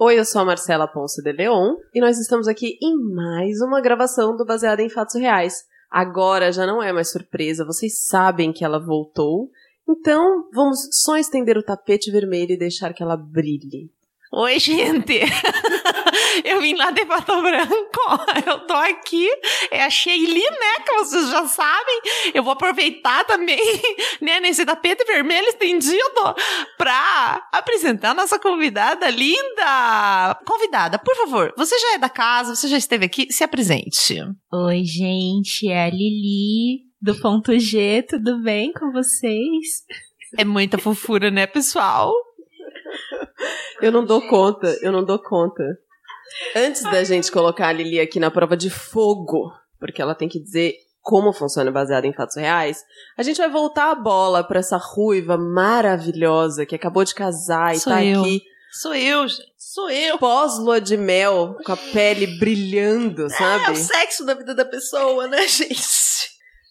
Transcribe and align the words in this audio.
Oi, 0.00 0.16
eu 0.16 0.24
sou 0.24 0.42
a 0.42 0.44
Marcela 0.44 0.86
Ponce 0.86 1.20
de 1.20 1.32
Leon 1.32 1.74
e 1.92 2.00
nós 2.00 2.20
estamos 2.20 2.46
aqui 2.46 2.78
em 2.80 2.96
mais 3.12 3.60
uma 3.60 3.80
gravação 3.80 4.36
do 4.36 4.44
Baseado 4.44 4.78
em 4.78 4.88
Fatos 4.88 5.16
Reais. 5.16 5.64
Agora 5.90 6.52
já 6.52 6.64
não 6.64 6.80
é 6.80 6.92
mais 6.92 7.10
surpresa, 7.10 7.64
vocês 7.64 8.06
sabem 8.06 8.52
que 8.52 8.64
ela 8.64 8.78
voltou, 8.78 9.50
então 9.88 10.48
vamos 10.54 10.88
só 10.92 11.16
estender 11.16 11.58
o 11.58 11.64
tapete 11.64 12.12
vermelho 12.12 12.52
e 12.52 12.56
deixar 12.56 12.94
que 12.94 13.02
ela 13.02 13.16
brilhe. 13.16 13.90
Oi, 14.32 14.60
gente! 14.60 15.18
eu 16.44 16.60
vim 16.60 16.74
lá 16.74 16.90
de 16.90 17.04
Pato 17.04 17.40
Branco, 17.40 18.00
eu 18.46 18.60
tô 18.66 18.74
aqui, 18.74 19.28
é 19.70 19.84
a 19.84 19.90
Sheili, 19.90 20.42
né, 20.42 20.84
que 20.84 20.92
vocês 20.94 21.30
já 21.30 21.46
sabem. 21.46 22.00
Eu 22.34 22.42
vou 22.42 22.52
aproveitar 22.52 23.24
também, 23.24 23.58
né, 24.20 24.40
nesse 24.40 24.64
tapete 24.64 25.04
vermelho 25.04 25.48
estendido 25.48 26.34
pra 26.76 27.48
apresentar 27.52 28.10
a 28.10 28.14
nossa 28.14 28.38
convidada 28.38 29.08
linda! 29.10 30.38
Convidada, 30.46 30.98
por 30.98 31.14
favor, 31.16 31.52
você 31.56 31.78
já 31.78 31.94
é 31.94 31.98
da 31.98 32.08
casa, 32.08 32.54
você 32.54 32.68
já 32.68 32.76
esteve 32.76 33.06
aqui, 33.06 33.32
se 33.32 33.44
apresente. 33.44 34.22
Oi, 34.52 34.84
gente, 34.84 35.68
é 35.68 35.84
a 35.84 35.90
Lili, 35.90 36.84
do 37.00 37.14
Ponto 37.20 37.58
G, 37.58 38.04
tudo 38.08 38.42
bem 38.42 38.72
com 38.72 38.92
vocês? 38.92 39.84
É 40.36 40.44
muita 40.44 40.78
fofura, 40.78 41.30
né, 41.30 41.46
pessoal? 41.46 42.12
Eu 43.80 43.92
não 43.92 44.04
dou 44.04 44.26
conta, 44.28 44.76
eu 44.82 44.90
não 44.90 45.04
dou 45.04 45.18
conta. 45.18 45.78
Antes 46.56 46.82
da 46.82 47.02
gente 47.04 47.30
colocar 47.32 47.68
a 47.68 47.72
Lili 47.72 47.98
aqui 48.00 48.18
na 48.20 48.30
prova 48.30 48.56
de 48.56 48.70
fogo, 48.70 49.52
porque 49.80 50.00
ela 50.02 50.14
tem 50.14 50.28
que 50.28 50.38
dizer 50.40 50.74
como 51.00 51.32
funciona 51.32 51.70
baseado 51.70 52.04
em 52.04 52.12
fatos 52.12 52.36
reais, 52.36 52.84
a 53.16 53.22
gente 53.22 53.38
vai 53.38 53.48
voltar 53.48 53.90
a 53.90 53.94
bola 53.94 54.44
para 54.44 54.58
essa 54.60 54.76
ruiva 54.76 55.38
maravilhosa 55.38 56.66
que 56.66 56.74
acabou 56.74 57.02
de 57.04 57.14
casar 57.14 57.74
e 57.74 57.80
Sou 57.80 57.92
tá 57.92 58.04
eu. 58.04 58.20
aqui 58.20 58.42
Sou 58.70 58.94
eu, 58.94 59.26
gente. 59.26 59.48
Sou 59.56 59.88
eu. 59.90 60.18
pós-lua 60.18 60.78
de 60.80 60.96
mel, 60.98 61.56
com 61.64 61.72
a 61.72 61.76
pele 61.76 62.38
brilhando, 62.38 63.22
É 63.22 63.26
o 63.26 63.30
sabe? 63.30 63.76
sexo 63.76 64.24
da 64.26 64.34
vida 64.34 64.54
da 64.54 64.64
pessoa, 64.64 65.26
né, 65.26 65.38
gente? 65.48 66.28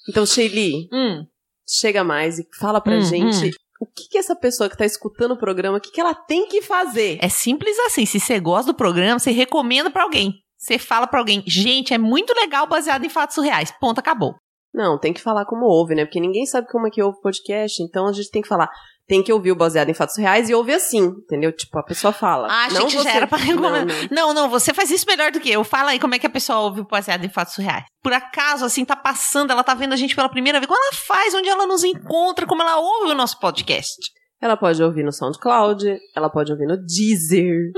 Então, 0.08 0.24
Sheili, 0.26 0.88
Hum. 0.94 1.26
chega 1.68 2.04
mais 2.04 2.38
e 2.38 2.48
fala 2.60 2.80
pra 2.80 2.96
Hum, 2.98 3.02
gente 3.02 3.48
hum. 3.48 3.52
O 3.80 3.86
que, 3.86 4.10
que 4.10 4.18
essa 4.18 4.36
pessoa 4.36 4.70
que 4.70 4.78
tá 4.78 4.86
escutando 4.86 5.32
o 5.32 5.38
programa, 5.38 5.78
o 5.78 5.82
que, 5.82 5.92
que 5.92 6.02
ela 6.02 6.14
tem 6.14 6.48
que 6.48 6.62
fazer. 6.62 7.18
É 7.22 7.30
simples 7.30 7.78
assim. 7.80 8.06
Se 8.06 8.20
você 8.20 8.40
gosta 8.40 8.72
do 8.72 8.78
programa, 8.78 9.20
você 9.20 9.32
recomenda 9.32 9.90
pra 9.90 10.04
alguém. 10.04 10.34
Você 10.58 10.80
fala 10.80 11.06
pra 11.06 11.20
alguém, 11.20 11.44
gente, 11.46 11.94
é 11.94 11.98
muito 11.98 12.34
legal 12.34 12.68
baseado 12.68 13.06
em 13.06 13.10
fatos 13.10 13.38
reais. 13.38 13.72
Ponto, 13.80 14.00
acabou. 14.00 14.34
Não, 14.74 15.00
tem 15.00 15.14
que 15.14 15.22
falar 15.22 15.46
como 15.46 15.66
ouve, 15.66 15.96
né? 15.96 16.06
Porque 16.06 16.20
ninguém 16.20 16.46
sabe 16.46 16.68
como 16.68 16.88
é 16.88 16.90
que 16.90 17.02
ouve 17.02 17.22
podcast, 17.22 17.82
então 17.82 18.08
a 18.08 18.12
gente 18.12 18.32
tem 18.32 18.42
que 18.42 18.48
falar. 18.48 18.70
Tem 19.08 19.24
que 19.24 19.32
ouvir 19.32 19.52
o 19.54 19.56
baseado 19.56 19.88
em 19.90 19.94
fatos 19.94 20.18
reais 20.18 20.50
e 20.50 20.54
ouvir 20.54 20.74
assim, 20.74 21.00
entendeu? 21.06 21.52
Tipo, 21.54 21.80
a 21.80 21.84
pessoa 21.84 22.12
fala. 22.12 22.48
Ah, 22.52 22.66
achei 22.66 22.78
não 22.80 22.88
que 22.88 22.94
já 22.94 23.04
você- 23.04 23.10
era 23.10 23.26
pra 23.28 23.38
recomendar. 23.38 23.86
Não, 23.86 23.96
não. 23.96 24.08
Não, 24.12 24.34
não, 24.34 24.50
você 24.50 24.74
faz 24.74 24.92
isso 24.92 25.06
melhor 25.08 25.32
do 25.32 25.40
que 25.40 25.50
eu. 25.50 25.64
Fala 25.64 25.92
aí 25.92 26.00
como 26.00 26.14
é 26.14 26.20
que 26.20 26.28
a 26.28 26.30
pessoa 26.30 26.60
ouve 26.60 26.82
o 26.82 26.88
baseado 26.88 27.24
em 27.24 27.30
fatos 27.30 27.56
reais. 27.56 27.86
Por 28.04 28.12
acaso, 28.12 28.66
assim, 28.66 28.84
tá 28.84 28.96
passando, 28.98 29.52
ela 29.52 29.64
tá 29.64 29.74
vendo 29.74 29.94
a 29.94 29.96
gente 29.96 30.14
pela 30.14 30.28
primeira 30.28 30.60
vez. 30.60 30.68
Como 30.68 30.78
ela 30.84 30.94
faz? 30.94 31.34
Onde 31.34 31.48
ela 31.48 31.66
nos 31.66 31.84
encontra? 31.86 32.46
Como 32.46 32.62
ela 32.62 32.78
ouve 32.80 33.12
o 33.12 33.16
nosso 33.16 33.40
podcast? 33.40 33.96
Ela 34.42 34.58
pode 34.58 34.84
ouvir 34.84 35.04
no 35.04 35.12
SoundCloud, 35.14 35.98
ela 36.16 36.30
pode 36.30 36.52
ouvir 36.52 36.68
no 36.68 36.78
Deezer. 36.78 37.72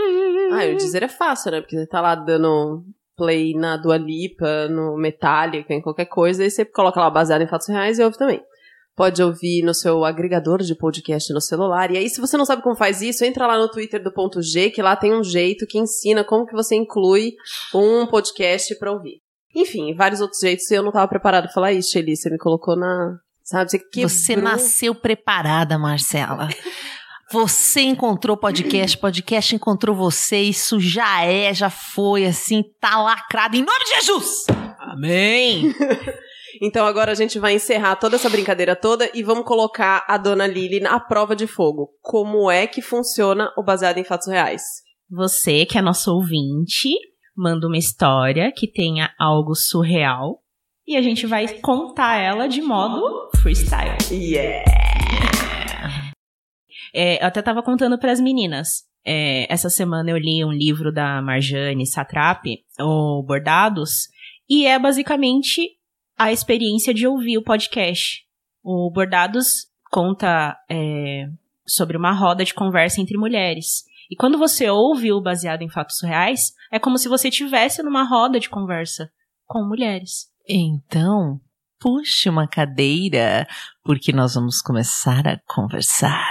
Ah, 0.51 0.65
e 0.65 0.73
o 0.73 0.77
Deezer 0.77 1.03
é 1.03 1.07
fácil, 1.07 1.51
né? 1.51 1.61
Porque 1.61 1.77
você 1.77 1.87
tá 1.87 2.01
lá 2.01 2.15
dando 2.15 2.83
play 3.15 3.53
na 3.53 3.77
Dua 3.77 3.97
Lipa, 3.97 4.67
no 4.67 4.97
Metallica, 4.97 5.73
em 5.73 5.81
qualquer 5.81 6.05
coisa, 6.05 6.43
e 6.43 6.49
você 6.49 6.65
coloca 6.65 6.99
lá 6.99 7.09
baseado 7.09 7.41
em 7.41 7.47
fatos 7.47 7.67
reais 7.67 7.99
e 7.99 8.03
ouve 8.03 8.17
também. 8.17 8.41
Pode 8.99 9.23
ouvir 9.23 9.63
no 9.63 9.73
seu 9.73 10.03
agregador 10.03 10.61
de 10.61 10.75
podcast 10.75 11.31
no 11.31 11.39
celular. 11.39 11.89
E 11.89 11.97
aí, 11.97 12.09
se 12.09 12.19
você 12.19 12.35
não 12.35 12.43
sabe 12.43 12.61
como 12.61 12.75
faz 12.75 13.01
isso, 13.01 13.23
entra 13.23 13.47
lá 13.47 13.57
no 13.57 13.71
Twitter 13.71 14.03
do 14.03 14.11
ponto 14.11 14.41
G, 14.41 14.69
que 14.69 14.81
lá 14.81 14.93
tem 14.93 15.13
um 15.13 15.23
jeito 15.23 15.65
que 15.65 15.79
ensina 15.79 16.21
como 16.21 16.45
que 16.45 16.51
você 16.51 16.75
inclui 16.75 17.31
um 17.73 18.05
podcast 18.05 18.77
pra 18.77 18.91
ouvir. 18.91 19.21
Enfim, 19.55 19.95
vários 19.95 20.19
outros 20.19 20.41
jeitos. 20.41 20.69
Eu 20.69 20.83
não 20.83 20.91
tava 20.91 21.07
preparada 21.07 21.47
pra 21.47 21.53
falar 21.53 21.71
isso, 21.71 21.93
Shelly. 21.93 22.17
Você 22.17 22.29
me 22.29 22.37
colocou 22.37 22.75
na... 22.75 23.17
Sabe, 23.41 23.71
você 23.71 23.79
quebrou... 23.79 24.09
Você 24.09 24.35
nasceu 24.35 24.93
preparada, 24.93 25.79
Marcela. 25.79 26.49
Você 27.31 27.81
encontrou 27.81 28.35
podcast, 28.35 28.97
podcast 28.97 29.55
encontrou 29.55 29.95
você, 29.95 30.37
isso 30.37 30.79
já 30.79 31.23
é, 31.23 31.53
já 31.53 31.69
foi, 31.69 32.25
assim, 32.25 32.63
tá 32.81 32.99
lacrado 32.99 33.55
em 33.55 33.63
nome 33.63 33.85
de 33.85 33.91
Jesus! 33.91 34.47
Amém! 34.79 35.71
Então 36.61 36.85
agora 36.85 37.11
a 37.11 37.15
gente 37.15 37.39
vai 37.39 37.53
encerrar 37.53 37.95
toda 37.95 38.17
essa 38.17 38.29
brincadeira 38.29 38.75
toda 38.75 39.09
e 39.13 39.23
vamos 39.23 39.45
colocar 39.45 40.05
a 40.07 40.17
dona 40.17 40.45
Lili 40.45 40.79
na 40.79 40.99
prova 40.99 41.35
de 41.35 41.47
fogo. 41.47 41.89
Como 42.01 42.51
é 42.51 42.67
que 42.67 42.81
funciona 42.81 43.51
o 43.57 43.63
baseado 43.63 43.97
em 43.97 44.03
fatos 44.03 44.27
reais? 44.27 44.61
Você, 45.09 45.65
que 45.65 45.77
é 45.77 45.81
nosso 45.81 46.13
ouvinte, 46.13 46.89
manda 47.35 47.65
uma 47.65 47.77
história 47.77 48.51
que 48.55 48.67
tenha 48.67 49.13
algo 49.17 49.55
surreal 49.55 50.41
e 50.85 50.97
a 50.97 51.01
gente 51.01 51.25
vai 51.25 51.47
contar 51.59 52.17
ela 52.17 52.47
de 52.47 52.61
modo 52.61 53.29
freestyle. 53.41 53.95
Yeah! 54.11 54.63
É, 56.93 57.23
eu 57.23 57.27
até 57.27 57.41
tava 57.41 57.63
contando 57.63 57.97
pras 57.97 58.19
meninas. 58.19 58.83
É, 59.05 59.51
essa 59.51 59.69
semana 59.69 60.09
eu 60.11 60.17
li 60.17 60.43
um 60.43 60.51
livro 60.51 60.91
da 60.91 61.21
Marjane 61.21 61.85
Satrapi, 61.85 62.65
o 62.79 63.23
Bordados, 63.23 64.09
e 64.49 64.65
é 64.65 64.77
basicamente 64.77 65.78
a 66.19 66.33
experiência 66.33 66.93
de 66.93 67.07
ouvir 67.07 67.37
o 67.37 67.43
podcast. 67.43 68.25
O 68.61 68.91
Bordados 68.91 69.67
conta 69.89 70.57
é, 70.69 71.29
sobre 71.65 71.95
uma 71.95 72.11
roda 72.11 72.43
de 72.43 72.53
conversa 72.53 72.99
entre 72.99 73.17
mulheres. 73.17 73.85
E 74.11 74.17
quando 74.17 74.37
você 74.37 74.69
ouve 74.69 75.13
o 75.13 75.21
baseado 75.21 75.61
em 75.61 75.69
fatos 75.69 76.01
reais, 76.03 76.53
é 76.71 76.77
como 76.77 76.97
se 76.97 77.07
você 77.07 77.29
estivesse 77.29 77.81
numa 77.81 78.03
roda 78.03 78.37
de 78.37 78.49
conversa 78.49 79.09
com 79.45 79.63
mulheres. 79.63 80.27
Então, 80.45 81.39
puxe 81.79 82.27
uma 82.27 82.47
cadeira, 82.47 83.47
porque 83.81 84.11
nós 84.11 84.33
vamos 84.33 84.61
começar 84.61 85.25
a 85.25 85.39
conversar. 85.47 86.27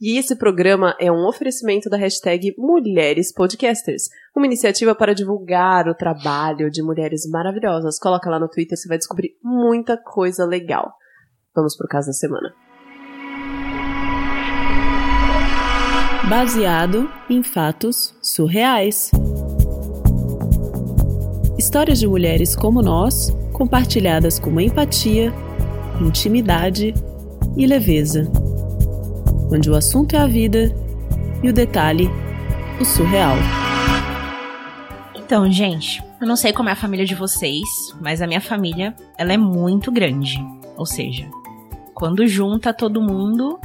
E 0.00 0.18
esse 0.18 0.36
programa 0.36 0.94
é 1.00 1.10
um 1.10 1.26
oferecimento 1.26 1.88
da 1.88 1.96
hashtag 1.96 2.54
Mulheres 2.58 3.32
Podcasters, 3.32 4.08
uma 4.36 4.46
iniciativa 4.46 4.94
para 4.94 5.14
divulgar 5.14 5.88
o 5.88 5.94
trabalho 5.94 6.70
de 6.70 6.82
mulheres 6.82 7.22
maravilhosas. 7.30 7.98
Coloca 7.98 8.28
lá 8.28 8.38
no 8.38 8.48
Twitter, 8.48 8.76
você 8.76 8.88
vai 8.88 8.98
descobrir 8.98 9.36
muita 9.42 9.96
coisa 9.96 10.44
legal. 10.44 10.92
Vamos 11.54 11.76
pro 11.76 11.88
caso 11.88 12.08
da 12.08 12.12
semana. 12.12 12.54
baseado 16.26 17.08
em 17.30 17.42
fatos 17.42 18.14
surreais. 18.20 19.10
Histórias 21.56 22.00
de 22.00 22.06
mulheres 22.06 22.56
como 22.56 22.82
nós, 22.82 23.30
compartilhadas 23.52 24.38
com 24.38 24.60
empatia, 24.60 25.32
intimidade 26.00 26.92
e 27.56 27.66
leveza. 27.66 28.30
Onde 29.50 29.70
o 29.70 29.76
assunto 29.76 30.16
é 30.16 30.18
a 30.18 30.26
vida 30.26 30.74
e 31.42 31.48
o 31.48 31.52
detalhe, 31.52 32.10
o 32.80 32.84
surreal. 32.84 33.36
Então, 35.14 35.50
gente, 35.50 36.02
eu 36.20 36.26
não 36.26 36.36
sei 36.36 36.52
como 36.52 36.68
é 36.68 36.72
a 36.72 36.76
família 36.76 37.06
de 37.06 37.14
vocês, 37.14 37.68
mas 38.00 38.20
a 38.20 38.26
minha 38.26 38.40
família, 38.40 38.94
ela 39.16 39.32
é 39.32 39.36
muito 39.36 39.92
grande. 39.92 40.44
Ou 40.76 40.84
seja, 40.84 41.28
quando 41.94 42.26
junta 42.26 42.74
todo 42.74 43.00
mundo, 43.00 43.58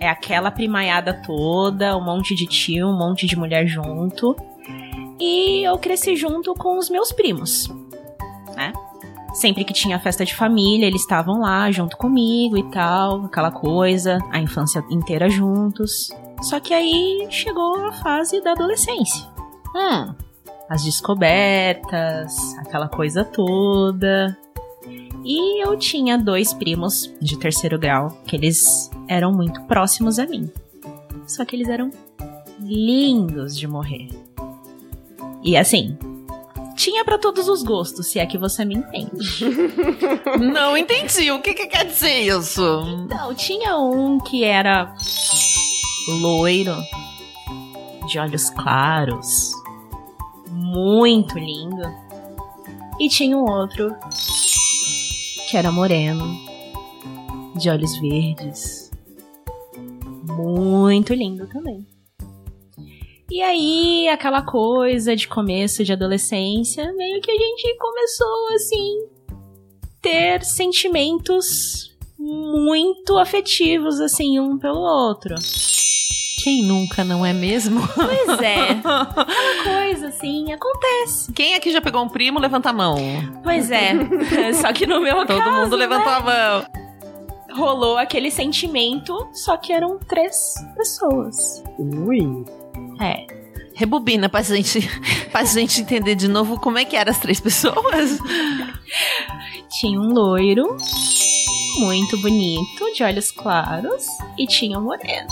é 0.00 0.08
aquela 0.08 0.50
primaiada 0.50 1.14
toda, 1.14 1.96
um 1.96 2.04
monte 2.04 2.34
de 2.34 2.46
tio, 2.46 2.88
um 2.88 2.98
monte 2.98 3.26
de 3.26 3.36
mulher 3.36 3.66
junto. 3.66 4.36
E 5.20 5.62
eu 5.62 5.78
cresci 5.78 6.16
junto 6.16 6.54
com 6.54 6.76
os 6.76 6.90
meus 6.90 7.12
primos, 7.12 7.68
né? 8.56 8.72
Sempre 9.32 9.64
que 9.64 9.72
tinha 9.72 9.98
festa 9.98 10.24
de 10.24 10.34
família, 10.34 10.86
eles 10.86 11.02
estavam 11.02 11.40
lá 11.40 11.70
junto 11.70 11.96
comigo 11.96 12.56
e 12.56 12.62
tal, 12.70 13.26
aquela 13.26 13.50
coisa, 13.50 14.18
a 14.30 14.40
infância 14.40 14.84
inteira 14.90 15.30
juntos. 15.30 16.10
Só 16.42 16.58
que 16.58 16.74
aí 16.74 17.26
chegou 17.30 17.76
a 17.86 17.92
fase 17.92 18.40
da 18.40 18.52
adolescência. 18.52 19.28
Hum, 19.74 20.14
as 20.68 20.84
descobertas, 20.84 22.34
aquela 22.58 22.88
coisa 22.88 23.24
toda. 23.24 24.36
E 25.24 25.64
eu 25.64 25.76
tinha 25.76 26.16
dois 26.16 26.52
primos 26.52 27.12
de 27.20 27.36
terceiro 27.36 27.78
grau 27.78 28.08
que 28.26 28.34
eles 28.34 28.90
eram 29.06 29.32
muito 29.32 29.60
próximos 29.62 30.18
a 30.18 30.26
mim. 30.26 30.50
Só 31.26 31.44
que 31.44 31.54
eles 31.54 31.68
eram 31.68 31.90
lindos 32.60 33.56
de 33.56 33.66
morrer. 33.66 34.08
E 35.42 35.56
assim, 35.56 35.96
tinha 36.80 37.04
pra 37.04 37.18
todos 37.18 37.46
os 37.46 37.62
gostos, 37.62 38.06
se 38.06 38.18
é 38.18 38.24
que 38.24 38.38
você 38.38 38.64
me 38.64 38.74
entende. 38.74 39.44
Não 40.40 40.74
entendi. 40.74 41.30
O 41.30 41.42
que, 41.42 41.52
que 41.52 41.66
quer 41.66 41.84
dizer 41.84 42.20
isso? 42.20 43.06
Não, 43.06 43.34
tinha 43.34 43.76
um 43.76 44.18
que 44.18 44.44
era 44.44 44.94
loiro, 46.08 46.74
de 48.08 48.18
olhos 48.18 48.48
claros, 48.48 49.52
muito 50.48 51.38
lindo. 51.38 51.82
E 52.98 53.10
tinha 53.10 53.36
um 53.36 53.44
outro 53.44 53.94
que 55.50 55.56
era 55.58 55.70
moreno, 55.70 56.38
de 57.56 57.68
olhos 57.68 57.94
verdes, 57.98 58.90
muito 60.26 61.12
lindo 61.12 61.46
também. 61.46 61.86
E 63.30 63.40
aí, 63.42 64.08
aquela 64.08 64.42
coisa 64.42 65.14
de 65.14 65.28
começo 65.28 65.84
de 65.84 65.92
adolescência, 65.92 66.92
meio 66.94 67.20
que 67.20 67.30
a 67.30 67.34
gente 67.38 67.76
começou 67.78 68.48
assim 68.54 69.08
ter 70.02 70.42
sentimentos 70.44 71.94
muito 72.18 73.18
afetivos 73.18 74.00
assim 74.00 74.38
um 74.40 74.58
pelo 74.58 74.80
outro. 74.80 75.34
Quem 76.42 76.62
nunca, 76.64 77.04
não 77.04 77.24
é 77.24 77.34
mesmo? 77.34 77.86
Pois 77.94 78.40
é. 78.40 78.70
Aquela 78.80 79.16
coisa 79.62 80.08
assim, 80.08 80.50
acontece. 80.52 81.30
Quem 81.32 81.54
aqui 81.54 81.70
já 81.70 81.82
pegou 81.82 82.02
um 82.02 82.08
primo, 82.08 82.40
levanta 82.40 82.70
a 82.70 82.72
mão. 82.72 82.96
Pois 83.44 83.70
é. 83.70 83.92
Só 84.54 84.72
que 84.72 84.86
no 84.86 85.00
meu 85.02 85.26
Todo 85.26 85.38
caso, 85.38 85.50
mundo 85.64 85.76
levantou 85.76 86.10
a 86.12 86.20
mão. 86.20 86.66
rolou 87.54 87.98
aquele 87.98 88.30
sentimento, 88.30 89.28
só 89.32 89.56
que 89.58 89.70
eram 89.72 89.98
três 89.98 90.54
pessoas. 90.76 91.62
Ui. 91.78 92.44
É. 93.00 93.26
Rebobina 93.74 94.28
pra 94.28 94.42
gente, 94.42 94.80
pra 95.32 95.44
gente 95.44 95.80
entender 95.80 96.14
de 96.14 96.28
novo 96.28 96.58
como 96.60 96.78
é 96.78 96.84
que 96.84 96.96
eram 96.96 97.10
as 97.10 97.18
três 97.18 97.40
pessoas. 97.40 98.18
Tinha 99.78 99.98
um 99.98 100.12
loiro 100.12 100.76
muito 101.78 102.18
bonito, 102.18 102.92
de 102.94 103.02
olhos 103.02 103.30
claros, 103.30 104.04
e 104.36 104.46
tinha 104.46 104.78
um 104.78 104.82
moreno. 104.82 105.28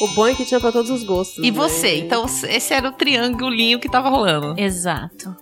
O 0.00 0.08
bom 0.08 0.26
é 0.26 0.34
que 0.34 0.44
tinha 0.44 0.60
pra 0.60 0.70
todos 0.70 0.90
os 0.90 1.02
gostos. 1.04 1.38
E 1.38 1.50
né? 1.50 1.56
você? 1.56 1.98
Então, 2.00 2.26
esse 2.26 2.74
era 2.74 2.88
o 2.88 2.92
triângulinho 2.92 3.80
que 3.80 3.88
tava 3.88 4.08
rolando. 4.08 4.54
Exato. 4.60 5.34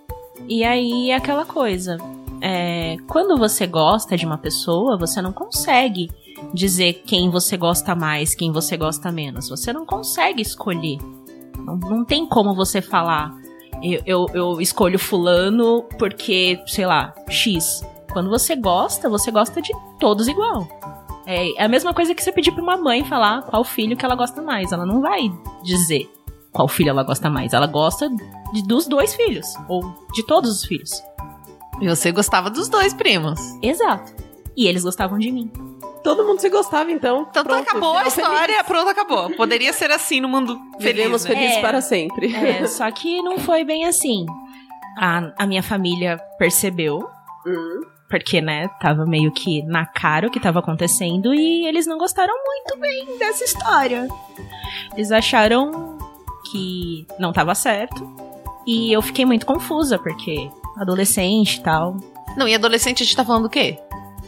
E 0.48 0.62
aí, 0.64 1.10
aquela 1.12 1.44
coisa. 1.44 1.98
é, 2.40 2.96
quando 3.08 3.36
você 3.36 3.66
gosta 3.66 4.16
de 4.16 4.24
uma 4.24 4.38
pessoa, 4.38 4.96
você 4.96 5.20
não 5.20 5.32
consegue 5.32 6.08
dizer 6.52 7.02
quem 7.06 7.30
você 7.30 7.56
gosta 7.56 7.94
mais, 7.94 8.34
quem 8.34 8.52
você 8.52 8.76
gosta 8.76 9.10
menos. 9.12 9.48
Você 9.48 9.72
não 9.72 9.84
consegue 9.86 10.42
escolher. 10.42 10.98
Não, 11.58 11.76
não 11.76 12.04
tem 12.04 12.26
como 12.26 12.54
você 12.54 12.80
falar. 12.80 13.34
Eu, 13.82 14.00
eu, 14.06 14.26
eu 14.32 14.60
escolho 14.60 14.98
fulano 14.98 15.82
porque, 15.98 16.60
sei 16.66 16.86
lá, 16.86 17.14
X. 17.28 17.82
Quando 18.12 18.30
você 18.30 18.56
gosta, 18.56 19.08
você 19.10 19.30
gosta 19.30 19.60
de 19.60 19.72
todos 20.00 20.26
igual. 20.28 20.66
É 21.26 21.62
a 21.62 21.68
mesma 21.68 21.92
coisa 21.92 22.14
que 22.14 22.22
você 22.22 22.30
pedir 22.32 22.52
pra 22.52 22.62
uma 22.62 22.76
mãe 22.76 23.04
falar 23.04 23.42
qual 23.42 23.64
filho 23.64 23.96
que 23.96 24.04
ela 24.04 24.14
gosta 24.14 24.40
mais. 24.40 24.72
Ela 24.72 24.86
não 24.86 25.00
vai 25.00 25.30
dizer 25.62 26.08
qual 26.52 26.68
filho 26.68 26.90
ela 26.90 27.02
gosta 27.02 27.28
mais. 27.28 27.52
Ela 27.52 27.66
gosta 27.66 28.08
de- 28.52 28.62
dos 28.62 28.86
dois 28.86 29.14
filhos. 29.14 29.46
Ou 29.68 29.82
de 30.14 30.24
todos 30.24 30.50
os 30.50 30.64
filhos. 30.64 31.02
E 31.80 31.88
você 31.88 32.12
gostava 32.12 32.48
dos 32.48 32.68
dois 32.68 32.94
primos. 32.94 33.38
Exato. 33.60 34.14
E 34.56 34.66
eles 34.66 34.84
gostavam 34.84 35.18
de 35.18 35.30
mim. 35.30 35.50
Todo 36.06 36.24
mundo 36.24 36.40
se 36.40 36.48
gostava, 36.48 36.88
então. 36.92 37.26
Então 37.28 37.42
Pronto, 37.42 37.68
acabou 37.68 37.96
a 37.96 38.06
história, 38.06 38.54
feliz. 38.54 38.62
pronto, 38.68 38.88
acabou. 38.88 39.28
Poderia 39.30 39.72
ser 39.72 39.90
assim 39.90 40.20
no 40.20 40.28
mundo 40.28 40.56
feliz. 40.78 40.94
Vivemos 40.94 41.24
né? 41.24 41.34
felizes 41.34 41.56
É. 41.56 41.60
para 41.60 41.80
sempre. 41.80 42.32
É, 42.32 42.64
só 42.68 42.88
que 42.92 43.20
não 43.22 43.38
foi 43.40 43.64
bem 43.64 43.86
assim. 43.86 44.24
A, 44.96 45.32
a 45.36 45.46
minha 45.48 45.64
família 45.64 46.16
percebeu. 46.38 47.00
Hum. 47.44 47.80
Porque, 48.08 48.40
né, 48.40 48.68
tava 48.80 49.04
meio 49.04 49.32
que 49.32 49.64
na 49.64 49.84
cara 49.84 50.28
o 50.28 50.30
que 50.30 50.38
tava 50.38 50.60
acontecendo 50.60 51.34
e 51.34 51.66
eles 51.66 51.88
não 51.88 51.98
gostaram 51.98 52.34
muito 52.44 52.78
bem 52.78 53.18
dessa 53.18 53.42
história. 53.42 54.06
Eles 54.94 55.10
acharam 55.10 55.98
que 56.52 57.04
não 57.18 57.32
tava 57.32 57.52
certo. 57.56 58.14
E 58.64 58.92
eu 58.92 59.02
fiquei 59.02 59.24
muito 59.24 59.44
confusa, 59.44 59.98
porque 59.98 60.48
adolescente 60.78 61.56
e 61.56 61.62
tal. 61.62 61.96
Não, 62.36 62.46
e 62.46 62.54
adolescente 62.54 63.02
a 63.02 63.06
gente 63.06 63.16
tá 63.16 63.24
falando 63.24 63.42
do 63.42 63.50
quê? 63.50 63.76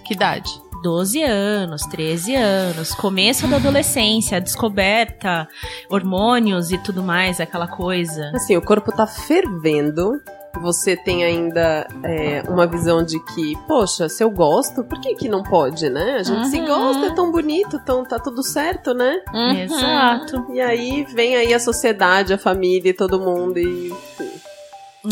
Que 0.05 0.15
idade? 0.15 0.51
12 0.83 1.23
anos, 1.23 1.83
13 1.83 2.35
anos, 2.35 2.95
começo 2.95 3.47
da 3.49 3.57
adolescência, 3.57 4.41
descoberta, 4.41 5.49
hormônios 5.91 6.71
e 6.71 6.79
tudo 6.79 7.03
mais, 7.03 7.41
aquela 7.41 7.67
coisa. 7.67 8.31
Assim, 8.35 8.57
o 8.57 8.63
corpo 8.63 8.93
tá 8.93 9.07
fervendo. 9.07 10.21
Você 10.63 10.97
tem 10.97 11.23
ainda 11.25 11.87
é, 12.03 12.43
uma 12.49 12.67
visão 12.67 13.03
de 13.05 13.21
que, 13.35 13.55
poxa, 13.69 14.09
se 14.09 14.25
eu 14.25 14.31
gosto, 14.31 14.83
por 14.83 15.01
que 15.01 15.15
que 15.15 15.29
não 15.29 15.43
pode, 15.43 15.89
né? 15.91 16.17
A 16.19 16.23
gente 16.23 16.49
se 16.49 16.59
Uhum. 16.59 16.67
gosta, 16.67 17.07
é 17.07 17.15
tão 17.15 17.31
bonito, 17.31 17.79
tão, 17.85 18.03
tá 18.05 18.19
tudo 18.19 18.43
certo, 18.43 18.93
né? 18.95 19.21
Exato. 19.63 20.47
E 20.53 20.61
aí 20.61 21.05
vem 21.15 21.37
aí 21.37 21.53
a 21.55 21.61
sociedade, 21.61 22.33
a 22.33 22.39
família 22.39 22.91
e 22.91 22.95
todo 22.95 23.21
mundo 23.21 23.59
e... 23.59 23.93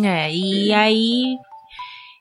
É, 0.02 0.32
e 0.34 0.72
aí 0.72 1.36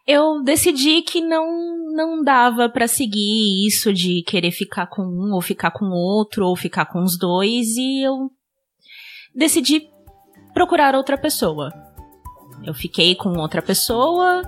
eu 0.08 0.44
decidi 0.44 1.02
que 1.02 1.22
não 1.22 1.76
não 1.94 2.22
dava 2.22 2.70
pra 2.70 2.88
seguir 2.88 3.66
isso 3.66 3.94
de 3.94 4.22
querer 4.24 4.52
ficar 4.52 4.88
com 4.88 5.02
um 5.04 5.34
ou 5.34 5.42
ficar 5.42 5.72
com 5.72 5.86
outro 5.86 6.46
ou 6.46 6.56
ficar 6.56 6.86
com 6.86 7.02
os 7.02 7.18
dois 7.18 7.78
e 7.78 8.06
eu 8.06 8.30
decidi 9.34 9.88
procurar 10.54 10.94
outra 10.94 11.18
pessoa. 11.18 11.72
Eu 12.64 12.74
fiquei 12.74 13.16
com 13.16 13.38
outra 13.38 13.62
pessoa, 13.62 14.42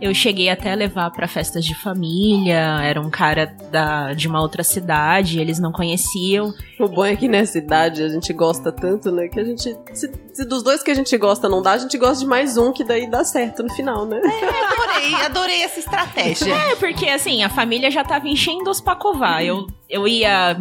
eu 0.00 0.12
cheguei 0.14 0.48
até 0.50 0.72
a 0.72 0.74
levar 0.74 1.10
pra 1.10 1.26
festas 1.26 1.64
de 1.64 1.74
família, 1.74 2.80
era 2.82 3.00
um 3.00 3.08
cara 3.08 3.46
da, 3.70 4.12
de 4.12 4.28
uma 4.28 4.40
outra 4.40 4.62
cidade, 4.62 5.40
eles 5.40 5.58
não 5.58 5.72
conheciam. 5.72 6.52
O 6.78 6.88
bom 6.88 7.04
é 7.04 7.16
que 7.16 7.28
nessa 7.28 7.58
idade 7.58 8.02
a 8.02 8.08
gente 8.08 8.32
gosta 8.32 8.70
tanto, 8.72 9.10
né? 9.10 9.28
Que 9.28 9.40
a 9.40 9.44
gente. 9.44 9.76
Se, 9.92 10.12
se 10.32 10.44
dos 10.44 10.62
dois 10.62 10.82
que 10.82 10.90
a 10.90 10.94
gente 10.94 11.16
gosta 11.16 11.48
não 11.48 11.62
dá, 11.62 11.72
a 11.72 11.78
gente 11.78 11.96
gosta 11.96 12.18
de 12.18 12.26
mais 12.26 12.56
um, 12.56 12.72
que 12.72 12.84
daí 12.84 13.08
dá 13.08 13.24
certo 13.24 13.62
no 13.62 13.72
final, 13.72 14.04
né? 14.04 14.20
Adorei, 14.20 15.14
adorei 15.24 15.62
essa 15.62 15.78
estratégia. 15.78 16.54
É, 16.54 16.76
porque 16.76 17.08
assim, 17.08 17.42
a 17.42 17.48
família 17.48 17.90
já 17.90 18.04
tava 18.04 18.28
enchendo 18.28 18.70
os 18.70 18.80
pra 18.80 18.96
covar. 18.96 19.44
Eu, 19.44 19.66
eu 19.88 20.06
ia 20.06 20.56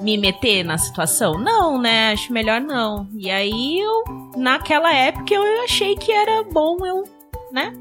me 0.00 0.16
meter 0.18 0.64
na 0.64 0.78
situação? 0.78 1.38
Não, 1.38 1.80
né? 1.80 2.12
Acho 2.12 2.32
melhor 2.32 2.60
não. 2.60 3.08
E 3.14 3.30
aí 3.30 3.78
eu, 3.78 4.04
naquela 4.36 4.92
época, 4.92 5.34
eu 5.34 5.62
achei 5.62 5.96
que 5.96 6.12
era 6.12 6.42
bom 6.44 6.84
eu, 6.84 7.04
né? 7.52 7.72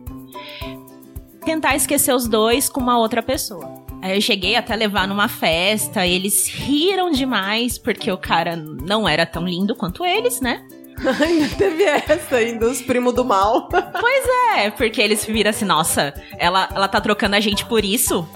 Tentar 1.46 1.76
esquecer 1.76 2.14
os 2.14 2.28
dois 2.28 2.70
com 2.70 2.80
uma 2.80 2.98
outra 2.98 3.22
pessoa. 3.22 3.84
Aí 4.02 4.18
eu 4.18 4.22
cheguei 4.22 4.56
até 4.56 4.76
levar 4.76 5.08
numa 5.08 5.30
festa, 5.30 6.06
eles 6.06 6.48
riram 6.48 7.10
demais, 7.10 7.78
porque 7.78 8.12
o 8.12 8.18
cara 8.18 8.56
não 8.56 9.08
era 9.08 9.26
tão 9.26 9.46
lindo 9.46 9.76
quanto 9.76 10.06
eles, 10.06 10.42
né? 10.42 10.66
Ainda 11.22 11.56
teve 11.56 11.84
essa 11.84 12.36
ainda, 12.36 12.68
os 12.68 12.82
primos 12.82 13.14
do 13.14 13.26
mal. 13.26 13.70
É, 14.58 14.70
porque 14.70 15.02
eles 15.02 15.26
viram 15.26 15.50
assim, 15.50 15.66
nossa, 15.66 16.14
ela, 16.38 16.70
ela 16.74 16.88
tá 16.88 17.02
trocando 17.02 17.36
a 17.36 17.40
gente 17.40 17.66
por 17.66 17.84
isso? 17.84 18.28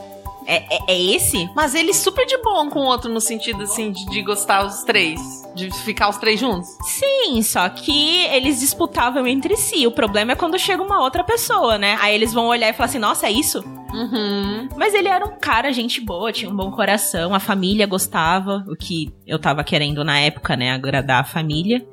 É, 0.47 0.63
é, 0.73 0.79
é 0.88 1.01
esse? 1.13 1.49
Mas 1.53 1.75
ele 1.75 1.94
super 1.94 2.25
de 2.25 2.38
bom 2.38 2.69
com 2.69 2.79
o 2.79 2.85
outro 2.85 3.11
no 3.11 3.19
sentido, 3.19 3.63
assim, 3.63 3.91
de, 3.91 4.05
de 4.05 4.21
gostar 4.21 4.65
os 4.65 4.83
três. 4.83 5.19
De 5.53 5.69
ficar 5.83 6.07
os 6.07 6.15
três 6.15 6.39
juntos. 6.39 6.69
Sim, 6.83 7.41
só 7.41 7.67
que 7.67 8.23
eles 8.27 8.61
disputavam 8.61 9.27
entre 9.27 9.57
si. 9.57 9.86
O 9.86 9.91
problema 9.91 10.31
é 10.31 10.36
quando 10.36 10.57
chega 10.57 10.81
uma 10.81 11.01
outra 11.01 11.22
pessoa, 11.22 11.77
né? 11.77 11.98
Aí 12.00 12.15
eles 12.15 12.33
vão 12.33 12.48
olhar 12.48 12.69
e 12.69 12.74
falar 12.74 12.86
assim, 12.86 12.98
nossa, 12.98 13.27
é 13.27 13.31
isso? 13.31 13.62
Uhum. 13.93 14.69
Mas 14.77 14.93
ele 14.93 15.10
era 15.10 15.25
um 15.25 15.38
cara, 15.38 15.74
gente 15.74 16.00
boa, 16.00 16.31
tinha 16.31 16.50
um 16.50 16.55
bom 16.55 16.72
coração, 16.72 17.33
a 17.33 17.39
família 17.39 17.86
gostava, 17.86 18.63
o 18.69 18.75
que 18.75 19.13
eu 19.25 19.39
tava 19.39 19.63
querendo 19.65 20.03
na 20.05 20.19
época, 20.19 20.55
né? 20.55 20.72
Agradar 20.72 21.22
a 21.22 21.25
família. 21.25 21.86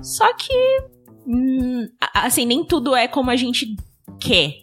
Só 0.00 0.32
que, 0.34 0.54
hum, 1.26 1.88
assim, 2.14 2.44
nem 2.44 2.64
tudo 2.64 2.94
é 2.94 3.08
como 3.08 3.30
a 3.30 3.36
gente 3.36 3.74
quer. 4.20 4.61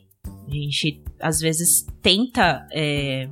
A 0.50 0.54
gente, 0.54 1.02
às 1.20 1.40
vezes, 1.40 1.86
tenta 2.02 2.68
é, 2.72 3.30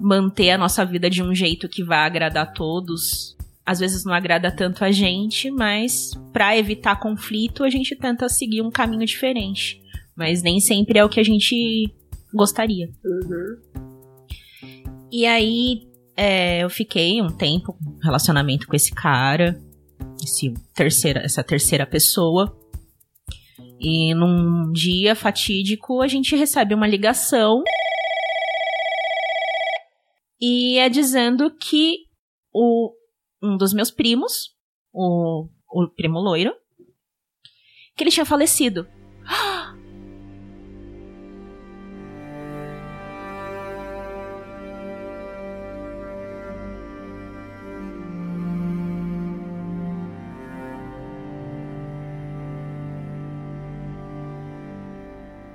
manter 0.00 0.50
a 0.50 0.58
nossa 0.58 0.84
vida 0.84 1.10
de 1.10 1.22
um 1.22 1.34
jeito 1.34 1.68
que 1.68 1.82
vai 1.82 1.98
agradar 1.98 2.52
todos. 2.52 3.36
Às 3.66 3.78
vezes 3.78 4.04
não 4.04 4.12
agrada 4.12 4.50
tanto 4.50 4.84
a 4.84 4.90
gente, 4.90 5.50
mas 5.50 6.12
pra 6.32 6.56
evitar 6.56 6.98
conflito, 6.98 7.64
a 7.64 7.70
gente 7.70 7.94
tenta 7.96 8.28
seguir 8.28 8.62
um 8.62 8.70
caminho 8.70 9.04
diferente. 9.04 9.80
Mas 10.16 10.42
nem 10.42 10.60
sempre 10.60 10.98
é 10.98 11.04
o 11.04 11.08
que 11.08 11.20
a 11.20 11.24
gente 11.24 11.92
gostaria. 12.32 12.88
Uhum. 13.04 13.56
E 15.12 15.26
aí, 15.26 15.88
é, 16.16 16.62
eu 16.62 16.70
fiquei 16.70 17.20
um 17.20 17.30
tempo 17.30 17.72
com 17.72 17.98
relacionamento 18.02 18.66
com 18.66 18.76
esse 18.76 18.92
cara, 18.92 19.60
esse 20.22 20.52
terceira, 20.74 21.20
essa 21.20 21.42
terceira 21.42 21.86
pessoa. 21.86 22.56
E 23.80 24.14
num 24.14 24.70
dia 24.72 25.16
fatídico, 25.16 26.02
a 26.02 26.06
gente 26.06 26.36
recebe 26.36 26.74
uma 26.74 26.86
ligação. 26.86 27.64
E 30.38 30.78
é 30.78 30.88
dizendo 30.90 31.50
que 31.50 32.04
o, 32.52 32.92
um 33.42 33.56
dos 33.56 33.72
meus 33.72 33.90
primos, 33.90 34.54
o, 34.92 35.48
o 35.70 35.88
primo 35.88 36.18
loiro, 36.18 36.54
que 37.96 38.04
ele 38.04 38.10
tinha 38.10 38.26
falecido. 38.26 38.86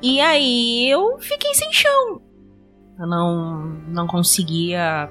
E 0.06 0.22
aí 0.22 0.88
eu 0.88 1.18
fiquei 1.20 1.52
sem 1.56 1.74
chão. 1.74 2.22
Eu 3.00 3.08
não, 3.08 3.66
não 3.88 4.06
conseguia 4.06 5.10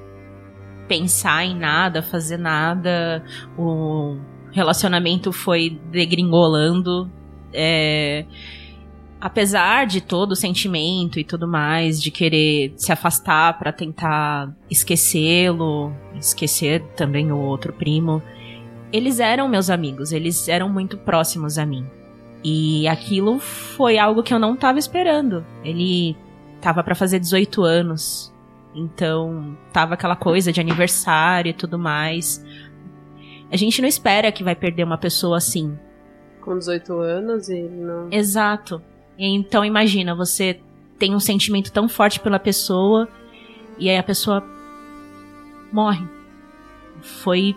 pensar 0.86 1.44
em 1.44 1.56
nada, 1.56 2.00
fazer 2.00 2.36
nada. 2.36 3.24
O, 3.58 4.16
relacionamento 4.52 5.32
foi 5.32 5.80
degringolando. 5.90 7.10
É, 7.52 8.24
apesar 9.20 9.84
de 9.84 10.00
todo 10.00 10.30
o 10.30 10.36
sentimento 10.36 11.18
e 11.18 11.24
tudo 11.24 11.48
mais, 11.48 12.00
de 12.00 12.12
querer 12.12 12.72
se 12.76 12.92
afastar 12.92 13.58
para 13.58 13.72
tentar 13.72 14.54
esquecê-lo, 14.70 15.92
esquecer 16.14 16.84
também 16.94 17.32
o 17.32 17.38
outro 17.38 17.72
primo, 17.72 18.22
eles 18.92 19.18
eram 19.18 19.48
meus 19.48 19.70
amigos, 19.70 20.12
eles 20.12 20.46
eram 20.46 20.68
muito 20.68 20.96
próximos 20.98 21.58
a 21.58 21.66
mim. 21.66 21.84
E 22.44 22.86
aquilo 22.86 23.38
foi 23.38 23.96
algo 23.96 24.22
que 24.22 24.34
eu 24.34 24.38
não 24.38 24.54
tava 24.54 24.78
esperando. 24.78 25.44
Ele 25.64 26.14
tava 26.60 26.84
para 26.84 26.94
fazer 26.94 27.18
18 27.18 27.62
anos. 27.62 28.32
Então, 28.74 29.56
tava 29.72 29.94
aquela 29.94 30.16
coisa 30.16 30.52
de 30.52 30.60
aniversário 30.60 31.50
e 31.50 31.54
tudo 31.54 31.78
mais. 31.78 32.44
A 33.50 33.56
gente 33.56 33.80
não 33.80 33.88
espera 33.88 34.32
que 34.32 34.44
vai 34.44 34.54
perder 34.54 34.84
uma 34.84 34.98
pessoa 34.98 35.38
assim. 35.38 35.78
Com 36.40 36.58
18 36.58 36.92
anos 36.98 37.48
e 37.48 37.62
não. 37.62 38.08
Exato. 38.10 38.82
Então 39.18 39.64
imagina, 39.64 40.14
você 40.14 40.60
tem 40.98 41.14
um 41.14 41.20
sentimento 41.20 41.72
tão 41.72 41.88
forte 41.88 42.18
pela 42.18 42.38
pessoa 42.38 43.08
e 43.78 43.88
aí 43.88 43.96
a 43.96 44.02
pessoa 44.02 44.44
morre. 45.72 46.06
Foi 47.00 47.56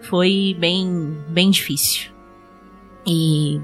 foi 0.00 0.56
bem 0.58 1.16
bem 1.28 1.50
difícil. 1.50 2.13
E 3.06 3.60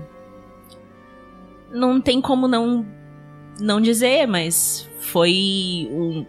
não 1.71 2.01
tem 2.01 2.21
como 2.21 2.47
não 2.47 2.87
não 3.59 3.81
dizer, 3.81 4.27
mas 4.27 4.89
foi 5.01 5.89
o, 5.91 6.25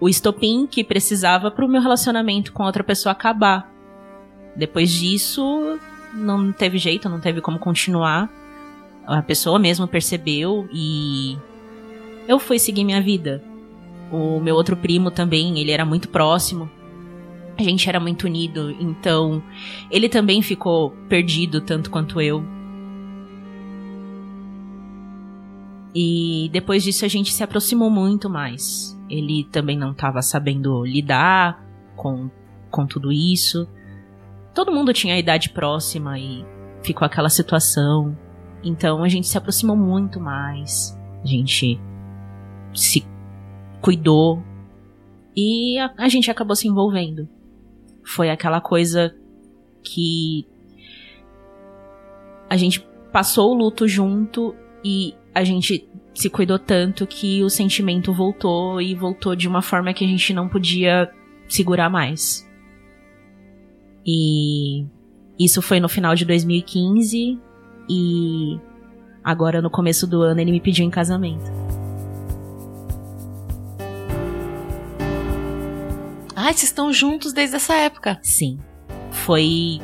o 0.00 0.08
estopim 0.08 0.66
que 0.66 0.84
precisava 0.84 1.50
para 1.50 1.64
o 1.64 1.68
meu 1.68 1.80
relacionamento 1.80 2.52
com 2.52 2.62
outra 2.62 2.84
pessoa 2.84 3.12
acabar. 3.12 3.72
Depois 4.54 4.90
disso, 4.90 5.78
não 6.14 6.52
teve 6.52 6.78
jeito, 6.78 7.08
não 7.08 7.20
teve 7.20 7.40
como 7.40 7.58
continuar 7.58 8.30
a 9.06 9.22
pessoa 9.22 9.58
mesmo 9.58 9.86
percebeu 9.86 10.68
e 10.72 11.38
eu 12.26 12.38
fui 12.38 12.58
seguir 12.58 12.84
minha 12.84 13.00
vida. 13.00 13.42
O 14.10 14.40
meu 14.40 14.54
outro 14.54 14.76
primo 14.76 15.10
também, 15.10 15.58
ele 15.58 15.70
era 15.70 15.84
muito 15.84 16.08
próximo. 16.08 16.68
A 17.56 17.62
gente 17.62 17.88
era 17.88 17.98
muito 17.98 18.24
unido, 18.24 18.70
então 18.78 19.42
ele 19.90 20.08
também 20.08 20.42
ficou 20.42 20.90
perdido 21.08 21.60
tanto 21.60 21.90
quanto 21.90 22.20
eu. 22.20 22.44
E 25.98 26.50
depois 26.52 26.84
disso 26.84 27.06
a 27.06 27.08
gente 27.08 27.32
se 27.32 27.42
aproximou 27.42 27.88
muito 27.88 28.28
mais. 28.28 28.94
Ele 29.08 29.44
também 29.44 29.78
não 29.78 29.92
estava 29.92 30.20
sabendo 30.20 30.84
lidar 30.84 31.66
com, 31.96 32.30
com 32.70 32.86
tudo 32.86 33.10
isso. 33.10 33.66
Todo 34.54 34.70
mundo 34.70 34.92
tinha 34.92 35.14
a 35.14 35.18
idade 35.18 35.48
próxima 35.48 36.18
e 36.18 36.44
ficou 36.82 37.06
aquela 37.06 37.30
situação. 37.30 38.14
Então 38.62 39.02
a 39.02 39.08
gente 39.08 39.26
se 39.26 39.38
aproximou 39.38 39.74
muito 39.74 40.20
mais. 40.20 40.94
A 41.24 41.26
gente 41.26 41.80
se 42.74 43.02
cuidou 43.80 44.42
e 45.34 45.78
a, 45.78 45.94
a 45.96 46.10
gente 46.10 46.30
acabou 46.30 46.54
se 46.54 46.68
envolvendo. 46.68 47.26
Foi 48.04 48.28
aquela 48.28 48.60
coisa 48.60 49.16
que 49.82 50.46
a 52.50 52.56
gente 52.58 52.86
passou 53.10 53.52
o 53.52 53.54
luto 53.54 53.88
junto 53.88 54.54
e 54.84 55.14
a 55.36 55.44
gente 55.44 55.86
se 56.14 56.30
cuidou 56.30 56.58
tanto 56.58 57.06
que 57.06 57.44
o 57.44 57.50
sentimento 57.50 58.10
voltou 58.10 58.80
e 58.80 58.94
voltou 58.94 59.36
de 59.36 59.46
uma 59.46 59.60
forma 59.60 59.92
que 59.92 60.02
a 60.02 60.08
gente 60.08 60.32
não 60.32 60.48
podia 60.48 61.12
segurar 61.46 61.90
mais. 61.90 62.48
E 64.04 64.86
isso 65.38 65.60
foi 65.60 65.78
no 65.78 65.90
final 65.90 66.14
de 66.14 66.24
2015 66.24 67.38
e 67.86 68.58
agora 69.22 69.60
no 69.60 69.68
começo 69.68 70.06
do 70.06 70.22
ano 70.22 70.40
ele 70.40 70.52
me 70.52 70.60
pediu 70.60 70.86
em 70.86 70.90
casamento. 70.90 71.52
Ai, 76.34 76.54
vocês 76.54 76.62
estão 76.62 76.90
juntos 76.90 77.34
desde 77.34 77.56
essa 77.56 77.74
época? 77.74 78.18
Sim. 78.22 78.58
Foi 79.10 79.80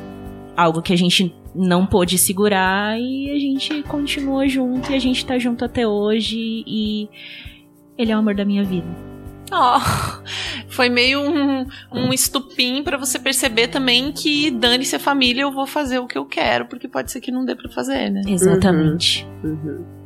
algo 0.56 0.80
que 0.80 0.94
a 0.94 0.96
gente 0.96 1.34
não 1.54 1.86
pôde 1.86 2.18
segurar 2.18 2.98
e 2.98 3.30
a 3.30 3.38
gente 3.38 3.82
continuou 3.84 4.46
junto 4.48 4.90
e 4.90 4.94
a 4.94 4.98
gente 4.98 5.24
tá 5.24 5.38
junto 5.38 5.64
até 5.64 5.86
hoje 5.86 6.64
e 6.66 7.08
ele 7.96 8.12
é 8.12 8.16
o 8.16 8.18
amor 8.18 8.34
da 8.34 8.44
minha 8.44 8.64
vida. 8.64 8.86
Ó, 9.52 9.76
oh, 9.76 10.22
foi 10.68 10.88
meio 10.88 11.20
um, 11.20 11.66
um 11.92 12.12
estupim 12.12 12.82
para 12.82 12.96
você 12.96 13.18
perceber 13.18 13.68
também 13.68 14.10
que 14.10 14.50
dane-se 14.50 14.96
a 14.96 14.98
família, 14.98 15.42
eu 15.42 15.52
vou 15.52 15.66
fazer 15.66 15.98
o 15.98 16.06
que 16.06 16.16
eu 16.16 16.24
quero, 16.24 16.66
porque 16.66 16.88
pode 16.88 17.12
ser 17.12 17.20
que 17.20 17.30
não 17.30 17.44
dê 17.44 17.54
para 17.54 17.68
fazer, 17.70 18.10
né? 18.10 18.22
Exatamente. 18.26 19.26
Uhum. 19.44 19.50
Uhum. 19.50 20.02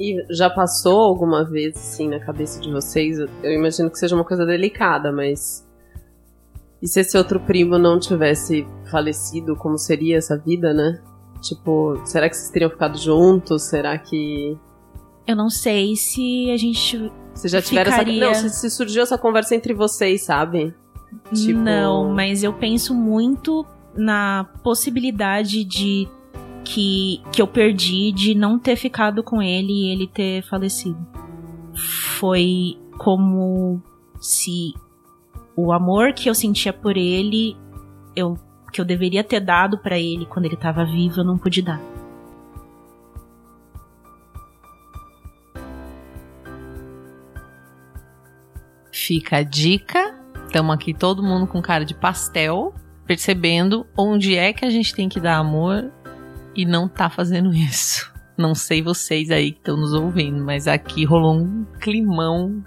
E 0.00 0.16
já 0.30 0.50
passou 0.50 1.00
alguma 1.00 1.44
vez, 1.44 1.76
assim, 1.76 2.08
na 2.08 2.18
cabeça 2.18 2.60
de 2.60 2.70
vocês? 2.72 3.18
Eu 3.18 3.52
imagino 3.52 3.88
que 3.88 3.98
seja 3.98 4.16
uma 4.16 4.24
coisa 4.24 4.44
delicada, 4.44 5.12
mas. 5.12 5.64
E 6.82 6.88
se 6.88 7.00
esse 7.00 7.16
outro 7.16 7.38
primo 7.38 7.78
não 7.78 7.98
tivesse 8.00 8.66
falecido, 8.90 9.54
como 9.54 9.78
seria 9.78 10.18
essa 10.18 10.36
vida, 10.36 10.74
né? 10.74 11.00
Tipo, 11.40 12.00
será 12.04 12.28
que 12.28 12.36
vocês 12.36 12.50
teriam 12.50 12.70
ficado 12.70 12.98
juntos? 12.98 13.62
Será 13.62 13.96
que. 13.96 14.58
Eu 15.26 15.36
não 15.36 15.48
sei 15.48 15.94
se 15.94 16.50
a 16.50 16.56
gente 16.56 17.10
vocês 17.34 17.52
já 17.52 17.62
tiveram 17.62 17.90
Ficaria... 17.92 18.30
essa. 18.30 18.42
Não, 18.42 18.48
se, 18.48 18.70
surgiu 18.70 19.02
essa 19.02 19.16
conversa 19.16 19.54
entre 19.54 19.72
vocês, 19.72 20.22
sabe? 20.22 20.74
Tipo... 21.32 21.58
Não, 21.58 22.12
mas 22.12 22.42
eu 22.42 22.52
penso 22.52 22.94
muito 22.94 23.64
na 23.96 24.48
possibilidade 24.62 25.64
de 25.64 26.08
que, 26.64 27.20
que 27.32 27.42
eu 27.42 27.46
perdi 27.46 28.12
de 28.12 28.34
não 28.34 28.58
ter 28.58 28.76
ficado 28.76 29.22
com 29.22 29.42
ele 29.42 29.72
e 29.72 29.92
ele 29.92 30.06
ter 30.06 30.42
falecido. 30.44 30.98
Foi 32.18 32.78
como 32.98 33.82
se 34.20 34.74
o 35.56 35.72
amor 35.72 36.12
que 36.12 36.28
eu 36.28 36.34
sentia 36.34 36.72
por 36.72 36.96
ele, 36.96 37.56
eu 38.16 38.38
que 38.72 38.80
eu 38.80 38.84
deveria 38.86 39.22
ter 39.22 39.38
dado 39.38 39.76
para 39.76 39.98
ele 39.98 40.24
quando 40.24 40.46
ele 40.46 40.54
estava 40.54 40.82
vivo, 40.82 41.20
eu 41.20 41.24
não 41.24 41.36
pude 41.36 41.60
dar. 41.60 41.78
Fica 48.90 49.38
a 49.38 49.42
dica. 49.42 50.18
Estamos 50.46 50.74
aqui 50.74 50.94
todo 50.94 51.22
mundo 51.22 51.46
com 51.46 51.60
cara 51.60 51.84
de 51.84 51.94
pastel, 51.94 52.74
percebendo 53.06 53.86
onde 53.96 54.36
é 54.36 54.52
que 54.52 54.64
a 54.64 54.70
gente 54.70 54.94
tem 54.94 55.08
que 55.08 55.20
dar 55.20 55.36
amor 55.36 55.90
e 56.54 56.64
não 56.64 56.88
tá 56.88 57.10
fazendo 57.10 57.52
isso. 57.54 58.10
Não 58.36 58.54
sei 58.54 58.82
vocês 58.82 59.30
aí 59.30 59.52
que 59.52 59.58
estão 59.58 59.76
nos 59.76 59.92
ouvindo, 59.92 60.42
mas 60.42 60.66
aqui 60.66 61.04
rolou 61.04 61.34
um 61.34 61.66
climão 61.78 62.64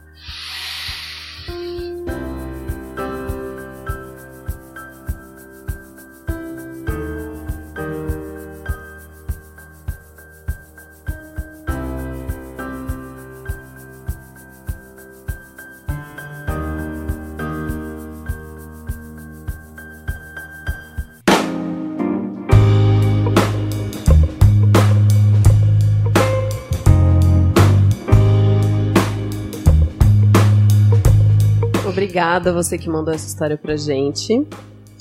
obrigada 32.16 32.50
a 32.50 32.54
você 32.54 32.78
que 32.78 32.88
mandou 32.90 33.14
essa 33.14 33.28
história 33.28 33.58
pra 33.58 33.76
gente. 33.76 34.48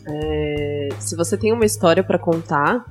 É, 0.05 0.89
se 0.99 1.15
você 1.15 1.37
tem 1.37 1.53
uma 1.53 1.65
história 1.65 2.03
para 2.03 2.19
contar, 2.19 2.85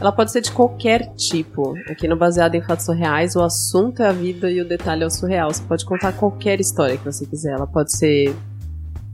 ela 0.00 0.12
pode 0.12 0.30
ser 0.30 0.40
de 0.40 0.52
qualquer 0.52 1.12
tipo. 1.16 1.74
Aqui 1.90 2.06
no 2.06 2.16
Baseado 2.16 2.54
em 2.54 2.62
Fatos 2.62 2.84
Surreais, 2.84 3.34
o 3.34 3.42
assunto 3.42 4.04
é 4.04 4.06
a 4.06 4.12
vida 4.12 4.48
e 4.48 4.60
o 4.60 4.64
detalhe 4.64 5.02
é 5.02 5.06
o 5.06 5.10
surreal. 5.10 5.52
Você 5.52 5.64
pode 5.64 5.84
contar 5.84 6.12
qualquer 6.12 6.60
história 6.60 6.96
que 6.96 7.04
você 7.04 7.26
quiser. 7.26 7.54
Ela 7.54 7.66
pode 7.66 7.96
ser 7.96 8.32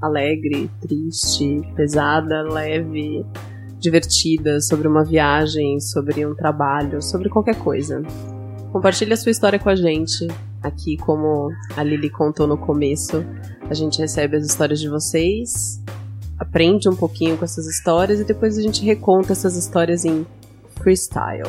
alegre, 0.02 0.70
triste, 0.82 1.62
pesada, 1.74 2.42
leve, 2.42 3.24
divertida, 3.78 4.60
sobre 4.60 4.86
uma 4.86 5.02
viagem, 5.02 5.80
sobre 5.80 6.26
um 6.26 6.34
trabalho, 6.34 7.00
sobre 7.00 7.30
qualquer 7.30 7.56
coisa. 7.56 8.02
Compartilhe 8.70 9.14
a 9.14 9.16
sua 9.16 9.30
história 9.30 9.58
com 9.58 9.70
a 9.70 9.74
gente. 9.74 10.26
Aqui, 10.62 10.96
como 10.98 11.50
a 11.76 11.82
Lili 11.82 12.10
contou 12.10 12.46
no 12.46 12.58
começo, 12.58 13.24
a 13.68 13.74
gente 13.74 13.98
recebe 13.98 14.36
as 14.36 14.44
histórias 14.44 14.78
de 14.78 14.88
vocês, 14.88 15.82
aprende 16.38 16.88
um 16.88 16.96
pouquinho 16.96 17.36
com 17.36 17.44
essas 17.44 17.66
histórias 17.66 18.20
e 18.20 18.24
depois 18.24 18.58
a 18.58 18.62
gente 18.62 18.84
reconta 18.84 19.32
essas 19.32 19.56
histórias 19.56 20.04
em 20.04 20.26
freestyle. 20.76 21.48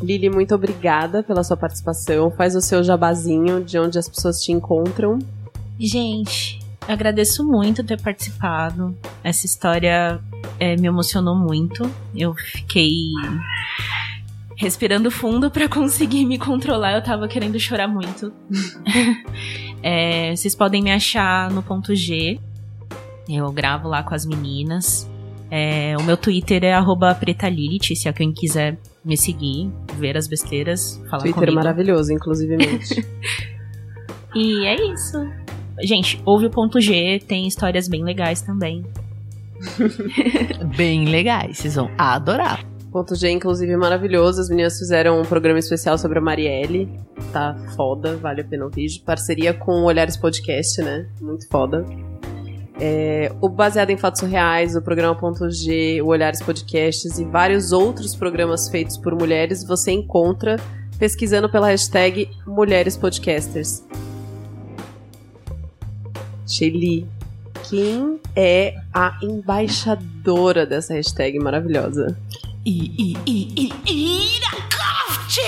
Lili, 0.00 0.28
muito 0.28 0.54
obrigada 0.54 1.22
pela 1.22 1.44
sua 1.44 1.56
participação. 1.56 2.30
Faz 2.30 2.56
o 2.56 2.60
seu 2.60 2.82
jabazinho 2.82 3.62
de 3.62 3.78
onde 3.78 3.98
as 3.98 4.08
pessoas 4.08 4.42
te 4.42 4.50
encontram. 4.50 5.18
Gente, 5.78 6.58
agradeço 6.88 7.44
muito 7.46 7.84
ter 7.84 8.00
participado. 8.00 8.96
Essa 9.22 9.46
história 9.46 10.20
é, 10.58 10.76
me 10.76 10.88
emocionou 10.88 11.36
muito. 11.36 11.88
Eu 12.14 12.34
fiquei 12.34 12.90
respirando 14.62 15.10
fundo 15.10 15.50
para 15.50 15.68
conseguir 15.68 16.24
me 16.24 16.38
controlar. 16.38 16.92
Eu 16.92 17.02
tava 17.02 17.26
querendo 17.26 17.58
chorar 17.58 17.88
muito. 17.88 18.32
é, 19.82 20.34
vocês 20.36 20.54
podem 20.54 20.80
me 20.80 20.92
achar 20.92 21.50
no 21.50 21.64
ponto 21.64 21.92
G. 21.96 22.38
Eu 23.28 23.50
gravo 23.50 23.88
lá 23.88 24.04
com 24.04 24.14
as 24.14 24.24
meninas. 24.24 25.10
É, 25.50 25.96
o 25.98 26.04
meu 26.04 26.16
Twitter 26.16 26.62
é 26.62 26.74
pretalilith, 27.18 27.94
se 27.94 28.06
alguém 28.06 28.32
quiser 28.32 28.78
me 29.04 29.16
seguir, 29.16 29.70
ver 29.98 30.16
as 30.16 30.28
besteiras, 30.28 31.02
falar 31.10 31.22
Twitter 31.22 31.40
comigo. 31.40 31.56
maravilhoso, 31.56 32.12
inclusivemente. 32.12 33.04
e 34.34 34.64
é 34.64 34.92
isso. 34.92 35.18
Gente, 35.82 36.22
ouve 36.24 36.46
o 36.46 36.50
ponto 36.50 36.80
G, 36.80 37.20
tem 37.26 37.48
histórias 37.48 37.88
bem 37.88 38.04
legais 38.04 38.40
também. 38.40 38.86
bem 40.76 41.06
legais, 41.06 41.58
vocês 41.58 41.74
vão 41.74 41.90
adorar. 41.98 42.71
Ponto 42.92 43.14
G, 43.14 43.30
inclusive, 43.30 43.74
maravilhoso. 43.74 44.42
As 44.42 44.50
meninas 44.50 44.78
fizeram 44.78 45.18
um 45.18 45.24
programa 45.24 45.58
especial 45.58 45.96
sobre 45.96 46.18
a 46.18 46.20
Marielle. 46.20 46.90
Tá 47.32 47.56
foda, 47.74 48.16
vale 48.16 48.42
a 48.42 48.44
pena 48.44 48.66
ouvir. 48.66 49.00
Parceria 49.06 49.54
com 49.54 49.84
Olhares 49.84 50.14
Podcast, 50.14 50.82
né? 50.82 51.08
Muito 51.18 51.48
foda. 51.48 51.86
É, 52.78 53.32
o 53.40 53.48
Baseado 53.48 53.88
em 53.88 53.96
Fatos 53.96 54.20
Reais, 54.20 54.76
o 54.76 54.82
programa 54.82 55.14
Ponto 55.14 55.50
G, 55.50 56.02
o 56.02 56.08
Olhares 56.08 56.42
Podcasts 56.42 57.18
e 57.18 57.24
vários 57.24 57.72
outros 57.72 58.14
programas 58.14 58.68
feitos 58.68 58.98
por 58.98 59.14
mulheres 59.14 59.64
você 59.64 59.92
encontra 59.92 60.56
pesquisando 60.98 61.48
pela 61.48 61.68
hashtag 61.68 62.28
Mulheres 62.46 62.96
Podcasters. 62.96 63.82
Shelly, 66.46 67.06
quem 67.70 68.20
é 68.36 68.74
a 68.92 69.18
embaixadora 69.22 70.66
dessa 70.66 70.92
hashtag 70.92 71.38
maravilhosa? 71.38 72.16
I, 72.64 72.94
I, 72.96 73.16
I, 73.26 73.52
I, 73.56 73.72
Ira 74.36 74.50
Croft! 74.70 75.40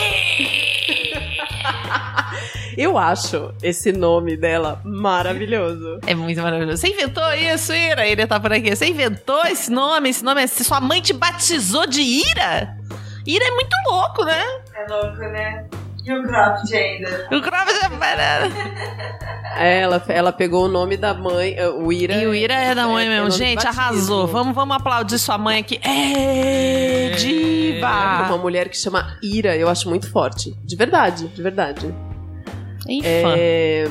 Eu 2.76 2.98
acho 2.98 3.54
esse 3.62 3.92
nome 3.92 4.36
dela 4.36 4.80
maravilhoso. 4.84 6.00
É 6.08 6.14
muito 6.14 6.42
maravilhoso. 6.42 6.76
Você 6.76 6.88
inventou 6.88 7.32
isso, 7.34 7.72
Ira? 7.72 8.04
Ira 8.08 8.26
tá 8.26 8.40
por 8.40 8.52
aqui. 8.52 8.74
Você 8.74 8.86
inventou 8.86 9.44
esse 9.44 9.70
nome? 9.70 10.10
Esse 10.10 10.24
nome 10.24 10.42
é. 10.42 10.46
Sua 10.48 10.80
mãe 10.80 11.00
te 11.00 11.12
batizou 11.12 11.86
de 11.86 12.02
Ira? 12.02 12.76
Ira 13.24 13.44
é 13.44 13.50
muito 13.52 13.76
louco, 13.88 14.24
né? 14.24 14.42
É 14.74 14.84
louco, 14.92 15.18
né? 15.18 15.68
E 16.04 16.12
o 16.12 16.22
Croft 16.22 16.72
ainda. 16.72 17.28
O 17.32 17.40
Croft 17.40 17.74
é. 19.56 19.80
Ela, 19.80 20.04
ela 20.08 20.32
pegou 20.32 20.66
o 20.66 20.68
nome 20.68 20.96
da 20.96 21.14
mãe, 21.14 21.56
o 21.78 21.90
Ira. 21.92 22.14
E 22.14 22.26
o 22.26 22.34
Ira 22.34 22.54
é 22.54 22.74
da 22.74 22.86
mãe 22.86 23.06
é, 23.06 23.08
mesmo. 23.08 23.28
É 23.28 23.30
Gente, 23.30 23.66
arrasou. 23.66 24.26
Vamos, 24.26 24.54
vamos 24.54 24.76
aplaudir 24.76 25.18
sua 25.18 25.38
mãe 25.38 25.60
aqui. 25.60 25.80
É, 25.82 27.10
diva! 27.16 27.86
É 27.86 28.26
uma 28.28 28.38
mulher 28.38 28.68
que 28.68 28.76
chama 28.76 29.16
Ira, 29.22 29.56
eu 29.56 29.68
acho 29.68 29.88
muito 29.88 30.10
forte. 30.10 30.54
De 30.62 30.76
verdade, 30.76 31.28
de 31.28 31.42
verdade. 31.42 31.94
É... 33.02 33.84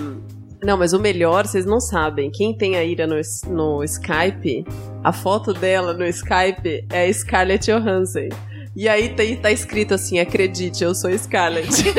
Não, 0.63 0.77
mas 0.77 0.93
o 0.93 0.99
melhor, 0.99 1.45
vocês 1.45 1.65
não 1.65 1.79
sabem. 1.79 2.29
Quem 2.31 2.55
tem 2.55 2.75
a 2.75 2.83
Ira 2.83 3.07
no, 3.07 3.15
no 3.47 3.83
Skype, 3.83 4.65
a 5.03 5.11
foto 5.11 5.53
dela 5.53 5.93
no 5.93 6.05
Skype 6.05 6.85
é 6.89 7.05
a 7.05 7.13
Scarlett 7.13 7.71
Johansson. 7.71 8.29
E 8.75 8.89
aí 8.89 9.09
tem, 9.09 9.35
tá 9.37 9.51
escrito 9.51 9.93
assim: 9.93 10.19
acredite, 10.19 10.83
eu 10.83 10.95
sou 10.95 11.15
Scarlett. 11.17 11.69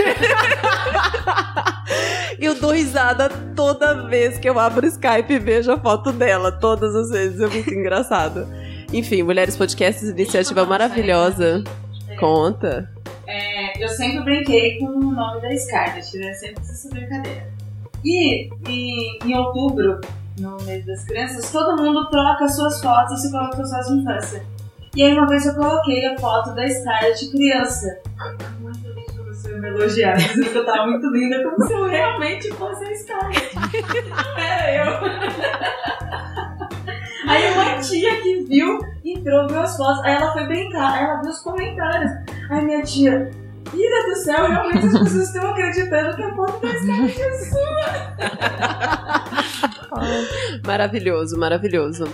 eu 2.41 2.55
dou 2.57 2.73
risada 2.73 3.29
toda 3.29 4.09
vez 4.09 4.39
que 4.39 4.49
eu 4.49 4.59
abro 4.59 4.85
o 4.85 4.89
Skype 4.89 5.33
e 5.33 5.39
vejo 5.39 5.71
a 5.71 5.79
foto 5.79 6.13
dela. 6.13 6.51
Todas 6.51 6.95
as 6.95 7.11
vezes. 7.11 7.41
É 7.41 7.47
muito 7.47 7.73
engraçado. 7.73 8.49
Enfim, 8.93 9.23
Mulheres 9.23 9.57
Podcasts, 9.57 10.09
iniciativa 10.09 10.65
maravilhosa. 10.65 11.63
Conta. 12.19 12.91
É, 13.27 13.83
eu 13.83 13.89
sempre 13.89 14.23
brinquei 14.23 14.79
com 14.79 14.87
o 14.87 15.13
nome 15.13 15.41
da 15.41 15.57
Scarlett, 15.57 16.17
né? 16.19 16.33
Sempre 16.35 16.63
fiz 16.63 16.71
essa 16.71 16.89
brincadeira. 16.91 17.49
E 18.05 18.51
em, 18.69 19.19
em 19.25 19.35
outubro, 19.37 20.01
no 20.39 20.57
mês 20.65 20.85
das 20.85 21.05
crianças, 21.05 21.51
todo 21.51 21.83
mundo 21.83 22.09
troca 22.11 22.49
suas 22.49 22.81
fotos 22.81 23.25
e 23.25 23.31
coloca 23.31 23.57
suas 23.57 23.71
fotos 23.71 23.87
de 23.87 24.01
infância. 24.01 24.54
E 24.97 25.03
aí 25.03 25.13
uma 25.13 25.27
vez 25.27 25.45
eu 25.45 25.55
coloquei 25.55 26.07
a 26.07 26.19
foto 26.19 26.55
da 26.55 26.69
Scarlett 26.69 27.31
criança. 27.31 28.01
Muito 28.61 28.95
você 29.45 29.55
me 29.59 29.69
elogiar, 29.69 30.17
dizendo 30.17 30.51
que 30.51 30.59
eu 30.59 30.65
tava 30.65 30.87
muito 30.87 31.07
linda, 31.11 31.43
como 31.43 31.67
se 31.67 31.73
eu 31.73 31.87
realmente 31.87 32.51
fosse 32.53 32.85
a 32.85 32.95
Scarlett. 32.95 33.55
Não 34.09 34.39
era 34.39 34.75
eu. 34.75 34.93
Aí 37.27 37.53
uma 37.53 37.79
tia 37.81 38.21
que 38.23 38.45
viu, 38.45 38.79
entrou, 39.05 39.49
viu 39.49 39.61
as 39.61 39.77
fotos, 39.77 40.05
aí 40.05 40.15
ela 40.15 40.33
foi 40.33 40.47
brincar, 40.47 40.93
aí 40.93 41.05
ela 41.05 41.21
viu 41.21 41.31
os 41.31 41.41
comentários. 41.41 42.11
Aí 42.51 42.65
minha 42.65 42.83
tia, 42.83 43.31
Ira 43.77 44.09
do 44.09 44.17
céu, 44.17 44.47
realmente 44.47 44.87
as 44.87 44.93
pessoas 44.93 45.29
estão 45.29 45.51
acreditando 45.51 46.17
que 46.17 46.23
a 46.23 46.35
foto 46.35 46.61
da 46.61 46.79
Scarlett 46.79 47.21
é 47.21 47.33
sua. 47.45 48.15
maravilhoso, 50.65 51.39
maravilhoso. 51.39 52.05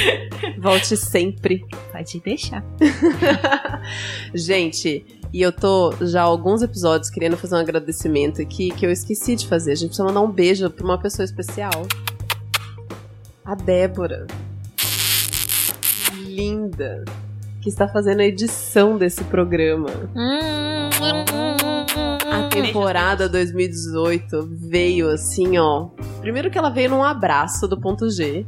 Volte 0.59 0.99
sempre. 0.99 1.65
Pode 1.91 2.21
deixar. 2.21 2.63
Gente, 4.35 5.07
e 5.33 5.41
eu 5.41 5.51
tô 5.51 5.95
já 6.03 6.21
há 6.21 6.25
alguns 6.25 6.61
episódios 6.61 7.09
querendo 7.09 7.39
fazer 7.39 7.55
um 7.55 7.59
agradecimento 7.59 8.43
aqui 8.43 8.69
que 8.69 8.85
eu 8.85 8.91
esqueci 8.91 9.35
de 9.35 9.49
fazer. 9.49 9.73
A 9.73 9.77
gente 9.77 9.89
precisa 9.89 10.07
mandar 10.07 10.21
um 10.21 10.31
beijo 10.31 10.69
pra 10.69 10.85
uma 10.85 10.99
pessoa 10.99 11.25
especial. 11.25 11.87
A 13.47 13.55
Débora. 13.55 14.27
Linda. 16.19 17.03
Que 17.63 17.71
está 17.71 17.89
fazendo 17.89 18.21
a 18.21 18.27
edição 18.27 18.99
desse 18.99 19.25
programa. 19.25 19.89
Hum, 20.15 20.91
A 22.31 22.49
temporada 22.49 23.29
2018 23.29 24.49
veio 24.53 25.11
assim, 25.11 25.57
ó. 25.59 25.89
Primeiro 26.21 26.51
que 26.51 26.59
ela 26.59 26.69
veio 26.69 26.91
num 26.91 27.03
abraço 27.03 27.67
do 27.67 27.81
ponto 27.81 28.11
G, 28.11 28.47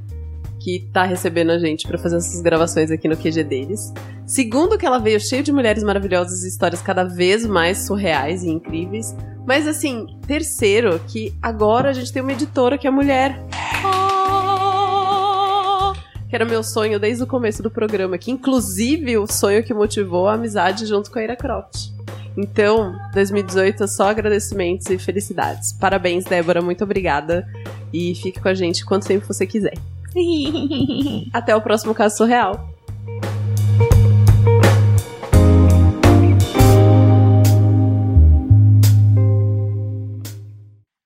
que 0.60 0.88
tá 0.92 1.04
recebendo 1.04 1.50
a 1.50 1.58
gente 1.58 1.88
para 1.88 1.96
fazer 1.96 2.16
essas 2.16 2.42
gravações 2.42 2.90
aqui 2.90 3.08
no 3.08 3.16
QG 3.16 3.42
deles. 3.42 3.92
Segundo 4.26 4.76
que 4.76 4.84
ela 4.84 4.98
veio 4.98 5.18
cheio 5.18 5.42
de 5.42 5.50
mulheres 5.50 5.82
maravilhosas 5.82 6.44
e 6.44 6.48
histórias 6.48 6.82
cada 6.82 7.04
vez 7.04 7.46
mais 7.46 7.86
surreais 7.86 8.44
e 8.44 8.50
incríveis. 8.50 9.16
Mas 9.46 9.66
assim, 9.66 10.06
terceiro, 10.26 11.00
que 11.08 11.34
agora 11.40 11.90
a 11.90 11.92
gente 11.92 12.12
tem 12.12 12.22
uma 12.22 12.32
editora 12.32 12.76
que 12.76 12.86
é 12.86 12.90
mulher. 12.90 13.42
Que 16.28 16.36
era 16.36 16.44
meu 16.44 16.62
sonho 16.62 17.00
desde 17.00 17.24
o 17.24 17.26
começo 17.26 17.62
do 17.62 17.70
programa, 17.70 18.18
que 18.18 18.30
inclusive 18.30 19.16
o 19.18 19.26
sonho 19.26 19.64
que 19.64 19.74
motivou 19.74 20.28
a 20.28 20.34
amizade 20.34 20.86
junto 20.86 21.10
com 21.10 21.18
a 21.18 21.22
Ira 21.22 21.34
Croft. 21.34 21.89
Então, 22.40 22.98
2018 23.12 23.87
só 23.87 24.09
agradecimentos 24.09 24.87
e 24.87 24.98
felicidades. 24.98 25.72
Parabéns, 25.74 26.24
Débora, 26.24 26.62
muito 26.62 26.83
obrigada. 26.83 27.46
E 27.92 28.14
fique 28.14 28.40
com 28.40 28.48
a 28.48 28.55
gente 28.55 28.85
quanto 28.85 29.07
tempo 29.07 29.26
você 29.26 29.46
quiser. 29.46 29.74
Até 31.35 31.55
o 31.55 31.61
próximo 31.61 31.94
caso 31.94 32.16
surreal. 32.16 32.66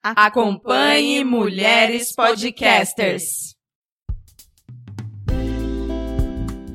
Acompanhe 0.01 1.25
Mulheres 1.25 2.13
Podcasters. 2.15 3.54